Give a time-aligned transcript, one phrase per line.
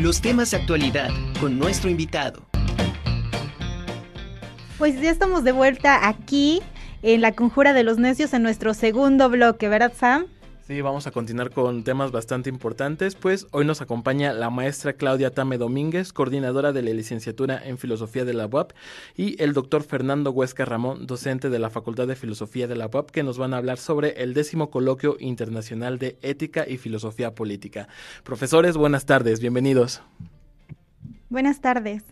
[0.00, 2.42] los temas de actualidad con nuestro invitado.
[4.78, 6.62] Pues ya estamos de vuelta aquí
[7.02, 10.26] en la Conjura de los Necios en nuestro segundo bloque, ¿verdad Sam?
[10.70, 15.32] Sí, vamos a continuar con temas bastante importantes, pues hoy nos acompaña la maestra Claudia
[15.32, 18.70] Tame Domínguez, coordinadora de la licenciatura en Filosofía de la UAP,
[19.16, 23.10] y el doctor Fernando Huesca Ramón, docente de la Facultad de Filosofía de la UAP,
[23.10, 27.88] que nos van a hablar sobre el décimo coloquio internacional de ética y filosofía política.
[28.22, 30.02] Profesores, buenas tardes, bienvenidos.
[31.30, 32.04] Buenas tardes.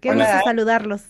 [0.00, 1.04] Qué gusto saludarlos.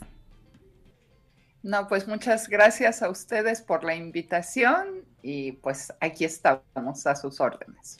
[1.63, 7.41] No, pues muchas gracias a ustedes por la invitación y pues aquí estamos a sus
[7.41, 7.97] órdenes.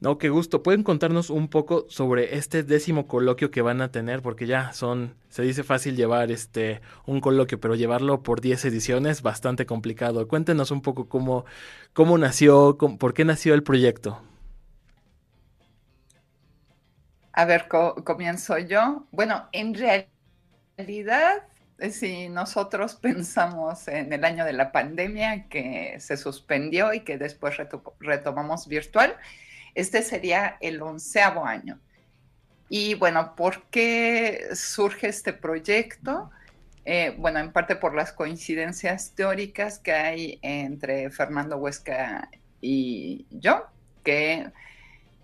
[0.00, 0.64] No, qué gusto.
[0.64, 4.20] ¿Pueden contarnos un poco sobre este décimo coloquio que van a tener?
[4.20, 9.22] Porque ya son, se dice fácil llevar este un coloquio, pero llevarlo por 10 ediciones
[9.22, 10.26] bastante complicado.
[10.26, 11.44] Cuéntenos un poco cómo,
[11.92, 14.20] cómo nació, por qué nació el proyecto.
[17.32, 17.68] A ver,
[18.04, 19.06] comienzo yo.
[19.12, 21.46] Bueno, en realidad
[21.90, 27.56] si nosotros pensamos en el año de la pandemia que se suspendió y que después
[28.00, 29.16] retomamos virtual,
[29.74, 31.78] este sería el onceavo año.
[32.68, 36.30] Y bueno, ¿por qué surge este proyecto?
[36.84, 42.28] Eh, bueno, en parte por las coincidencias teóricas que hay entre Fernando Huesca
[42.60, 43.66] y yo,
[44.02, 44.50] que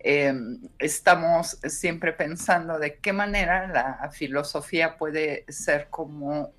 [0.01, 6.53] em, estamos siempre pensando de qué manera la filosofía puede ser como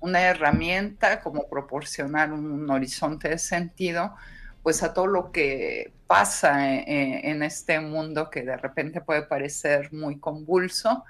[0.00, 4.14] una herramienta, como proporcionar un horizonte de sentido,
[4.62, 10.18] pues a todo lo que pasa en, este mundo que de repente puede parecer muy
[10.18, 11.04] convulso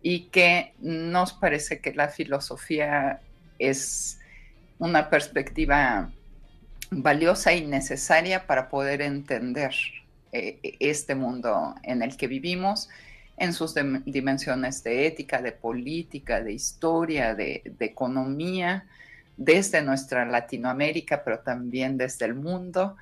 [0.00, 3.20] y que nos parece que la filosofía
[3.58, 4.20] es
[4.78, 6.12] una perspectiva
[6.90, 9.74] valiosa y necesaria para poder entender
[10.32, 12.88] eh, este mundo en el que vivimos
[13.36, 18.86] en sus dimensiones de ética, de política, de historia, de, economía,
[19.36, 22.96] desde nuestra Latinoamérica, pero también desde el mundo.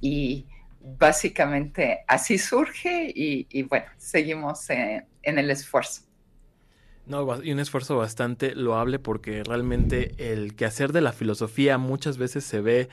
[0.00, 0.46] Y
[0.80, 6.05] básicamente así surge y, bueno, seguimos en el esfuerzo.
[7.06, 12.44] No, y un esfuerzo bastante loable porque realmente el quehacer de la filosofía muchas veces
[12.44, 12.88] se ve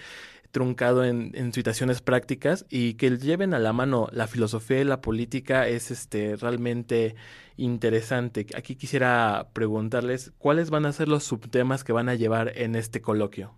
[0.51, 5.67] truncado en, situaciones prácticas y que lleven a la mano la filosofía y la política
[5.67, 7.15] es este realmente
[7.57, 8.45] interesante.
[8.55, 13.01] Aquí quisiera preguntarles cuáles van a ser los subtemas que van a llevar en este
[13.01, 13.55] coloquio.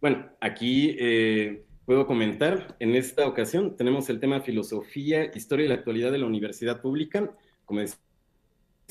[0.00, 5.74] Bueno, aquí eh, puedo comentar, en esta ocasión tenemos el tema filosofía, historia y la
[5.74, 7.32] actualidad de la universidad pública.
[7.64, 7.80] Como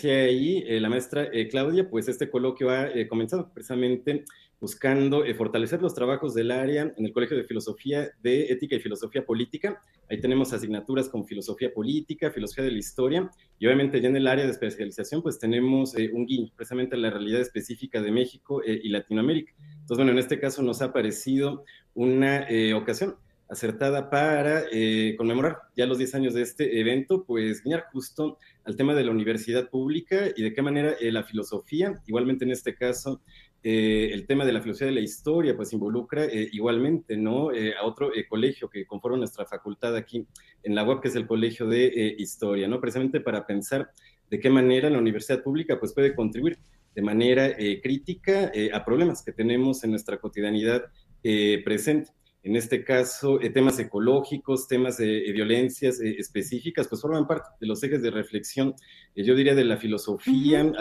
[0.04, 4.26] ahí eh, la maestra eh, Claudia, pues este coloquio ha eh, comenzado precisamente
[4.59, 9.26] buscando fortalecer los trabajos del área en el Colegio de Filosofía de Ética y Filosofía
[9.26, 9.82] Política.
[10.09, 14.28] Ahí tenemos asignaturas con filosofía política, filosofía de la historia, y obviamente ya en el
[14.28, 18.90] área de especialización, pues tenemos un guiño precisamente a la realidad específica de México y
[18.90, 19.54] Latinoamérica.
[19.90, 21.64] Entonces, bueno, en este caso nos ha parecido
[21.94, 23.16] una ocasión
[23.50, 28.76] acertada para eh, conmemorar ya los 10 años de este evento, pues guiñar justo al
[28.76, 32.76] tema de la universidad pública y de qué manera eh, la filosofía, igualmente en este
[32.76, 33.22] caso,
[33.64, 37.50] eh, el tema de la filosofía de la historia, pues involucra igualmente, ¿no?
[37.50, 40.26] a otro colegio que conforma nuestra facultad aquí
[40.64, 42.80] en la UAP, que es el Colegio de Historia, ¿no?
[42.80, 43.90] Precisamente para pensar
[44.30, 46.58] de qué manera la universidad pública, pues puede contribuir
[46.96, 50.86] de manera crítica a problemas que tenemos en nuestra cotidianidad
[51.22, 57.28] presente en este caso, eh, temas ecológicos, temas de eh, violencias eh, específicas, pues forman
[57.28, 58.75] parte de los ejes de reflexión,
[59.16, 60.74] yo diría, de la filosofía, uh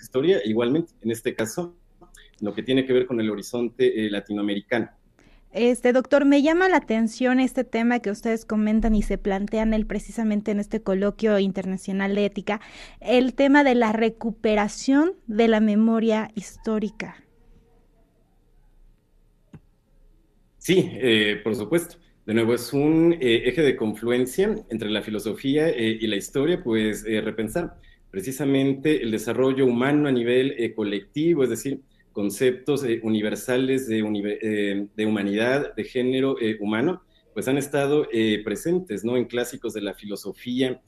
[0.00, 1.74] historia, igualmente, en este caso,
[2.40, 4.90] lo que tiene que ver con el horizonte latinoamericano.
[5.50, 9.84] Este doctor, me llama la atención este tema que ustedes comentan y se plantean el,
[9.84, 12.60] precisamente en este coloquio internacional de ética,
[13.00, 17.25] el tema de la recuperación de la memoria histórica.
[20.66, 21.94] Sí, eh, por supuesto.
[22.26, 26.60] De nuevo, es un eh, eje de confluencia entre la filosofía eh, y la historia,
[26.60, 27.76] pues repensar
[28.10, 35.84] precisamente el desarrollo humano a nivel colectivo, es decir, conceptos universales de, de, humanidad, de
[35.84, 37.02] género humano,
[37.32, 38.08] pues han estado
[38.42, 39.16] presentes ¿no?
[39.16, 40.80] en clásicos de la filosofía,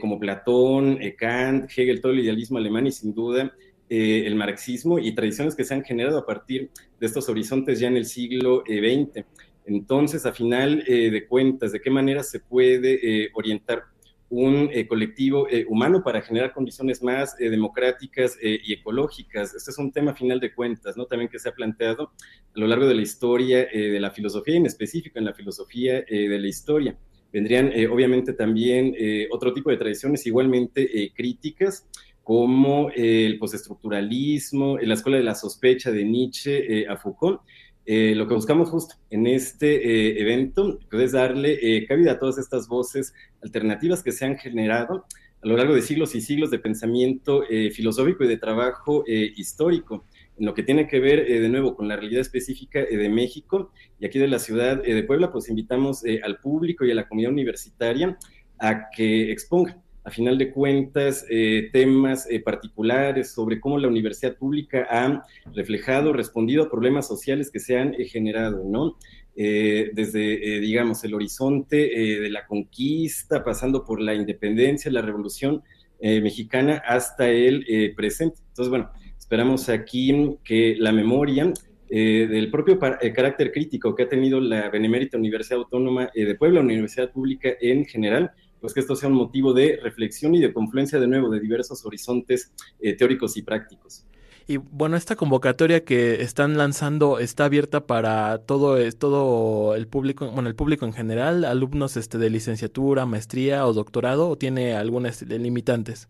[0.00, 3.54] como Platón, Kant, Hegel, todo el idealismo alemán y sin duda
[3.88, 7.86] eh, el marxismo y tradiciones que se han generado a partir de estos horizontes ya
[7.86, 9.18] en el siglo XX.
[9.18, 9.24] Eh,
[9.64, 13.84] Entonces, a final eh, de cuentas, ¿de qué manera se puede orientar
[14.28, 19.54] un colectivo humano para generar condiciones más democráticas y ecológicas.
[19.54, 21.06] Este es un tema final de cuentas, ¿no?
[21.06, 22.10] También que se ha planteado
[22.52, 26.38] a lo largo de la historia de la filosofía, en específico en la filosofía de
[26.40, 26.98] la historia.
[27.32, 28.96] Vendrían obviamente también
[29.30, 31.86] otro tipo de tradiciones igualmente críticas,
[32.26, 37.40] como el postestructuralismo, la escuela de la sospecha de Nietzsche a Foucault,
[37.84, 42.36] eh, lo que buscamos justo en este eh, evento es darle eh, cabida a todas
[42.36, 43.14] estas voces
[43.44, 45.06] alternativas que se han generado
[45.40, 50.04] a lo largo de siglos y siglos de pensamiento filosófico y de trabajo histórico,
[50.36, 53.70] en lo que tiene que ver de nuevo con la realidad específica de México
[54.00, 57.30] y aquí de la ciudad de Puebla, pues invitamos al público y a la comunidad
[57.30, 58.18] universitaria
[58.58, 64.36] a que expongan a final de cuentas, eh, temas eh, particulares sobre cómo la universidad
[64.36, 68.96] pública ha reflejado, respondido a problemas sociales que se han eh, generado, ¿no?
[69.38, 75.62] desde, digamos, el horizonte de la conquista, pasando por la independencia, la revolución
[76.00, 78.38] mexicana, hasta el presente.
[78.48, 81.52] Entonces, bueno, esperamos aquí que la memoria
[81.90, 87.50] del propio carácter crítico que ha tenido la Benemérita Universidad Autónoma de Puebla, Universidad Pública
[87.60, 91.30] en general, pues que esto sea un motivo de reflexión y de confluencia de nuevo
[91.30, 94.04] de diversos horizontes eh, teóricos y prácticos.
[94.48, 100.48] Y bueno, esta convocatoria que están lanzando está abierta para todo, todo el público, bueno,
[100.48, 106.08] el público en general, alumnos este, de licenciatura, maestría o doctorado, o tiene algunas limitantes.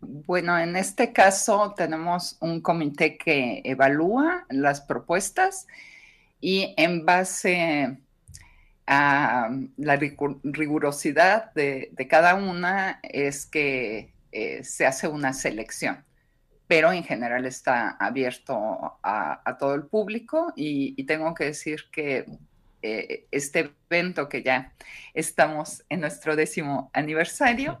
[0.00, 5.66] Bueno, en este caso tenemos un comité que evalúa las propuestas
[6.40, 7.98] y en base
[8.86, 16.04] a la rigurosidad de, cada una es que eh, se hace una selección,
[16.66, 22.26] pero en general está abierto a, todo el público y, tengo que decir que
[22.82, 24.72] eh, este evento que ya
[25.14, 27.80] estamos en nuestro décimo aniversario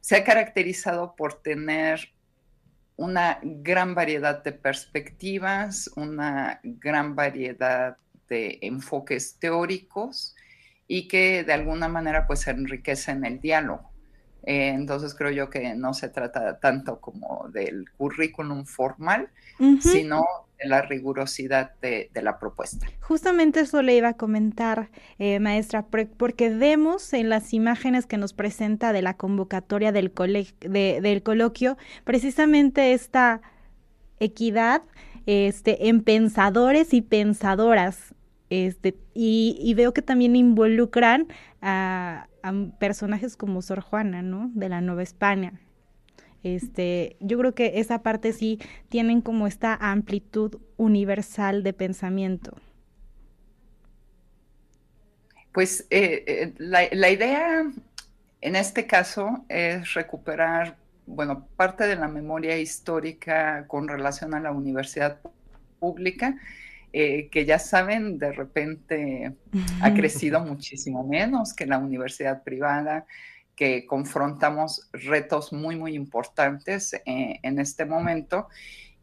[0.00, 2.12] se ha caracterizado por tener
[2.96, 7.96] una gran variedad de perspectivas, una gran variedad
[8.28, 10.34] de enfoques teóricos
[10.86, 13.90] y que de alguna manera pues enriquecen el diálogo.
[14.46, 19.30] Eh, entonces creo yo que no se trata tanto como del currículum formal,
[19.80, 20.22] sino
[20.58, 22.86] de la rigurosidad de, la propuesta.
[23.00, 28.34] Justamente eso le iba a comentar, eh, maestra, porque vemos en las imágenes que nos
[28.34, 30.12] presenta de la convocatoria del,
[30.60, 33.40] del coloquio precisamente esta
[34.20, 34.82] equidad
[35.26, 38.14] este, en pensadores y pensadoras.
[38.50, 41.28] Este, y, veo que también involucran
[41.60, 42.28] a,
[42.78, 44.50] personajes como Sor Juana, ¿no?
[44.54, 45.60] De la Nueva España.
[46.42, 48.60] Este, yo creo que esa parte sí
[48.90, 52.54] tienen como esta amplitud universal de pensamiento.
[55.52, 57.64] Pues eh, eh, la, la, idea
[58.42, 64.52] en este caso es recuperar bueno, parte de la memoria histórica con relación a la
[64.52, 65.20] universidad
[65.78, 66.36] pública,
[66.92, 69.34] eh, que ya saben, de repente
[69.80, 73.06] ha crecido muchísimo menos que la universidad privada,
[73.56, 78.48] que confrontamos retos muy, muy importantes eh, en este momento.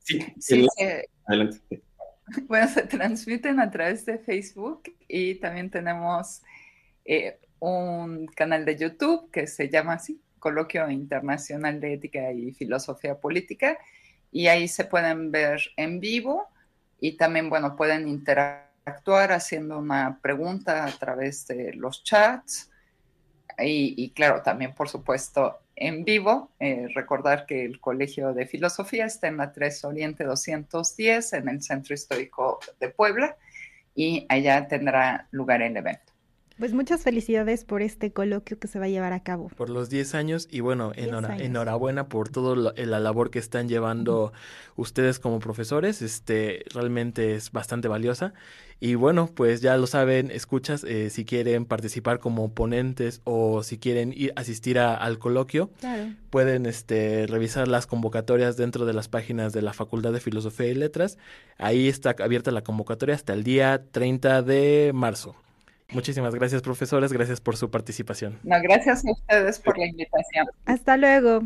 [0.03, 1.59] Sí, Sí, se- adelante.
[2.47, 6.41] bueno, se transmiten a través de Facebook y también tenemos
[7.05, 13.19] eh, un canal de YouTube que se llama así, Coloquio Internacional de Ética y Filosofía
[13.19, 13.77] Política,
[14.31, 16.47] y ahí se pueden ver en vivo
[16.99, 22.69] y también, bueno, pueden interactuar haciendo una pregunta a través de los chats.
[23.59, 29.05] Y, y claro, también por supuesto en vivo, eh, recordar que el Colegio de Filosofía
[29.05, 33.37] está en la 3 Oriente 210 en el Centro Histórico de Puebla
[33.93, 36.13] y allá tendrá lugar el evento.
[36.59, 39.49] Pues muchas felicidades por este coloquio que se va a llevar a cabo.
[39.55, 41.41] por los 10 años y bueno, 10 enhora- años.
[41.43, 44.33] enhorabuena por toda la labor que están llevando
[44.75, 48.33] ustedes como profesores, este realmente es bastante valiosa
[48.79, 53.77] y bueno, pues ya lo saben, escuchas, eh, si quieren participar como ponentes o si
[53.77, 56.11] quieren ir asistir a- al coloquio, Claro.
[56.31, 60.73] pueden este, revisar las convocatorias dentro de las páginas de la Facultad de Filosofía y
[60.75, 61.17] Letras.
[61.57, 65.35] Ahí está abierta la convocatoria hasta el día 30 de marzo.
[65.93, 67.13] Muchísimas gracias, profesores.
[67.13, 68.37] Gracias por su participación.
[68.43, 70.47] No, gracias a ustedes por la invitación.
[70.65, 71.43] Hasta luego.